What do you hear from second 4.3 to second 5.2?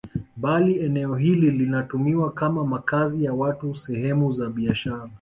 za biashara